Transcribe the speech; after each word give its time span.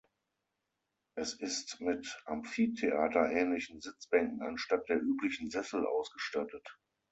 Es 1.15 1.35
ist 1.35 1.79
mit 1.79 2.23
Amphitheater-ähnlichen 2.25 3.81
Sitzbänken 3.81 4.41
anstatt 4.41 4.89
der 4.89 4.99
üblichen 4.99 5.51
Sessel 5.51 5.85
ausgestattet. 5.85 6.67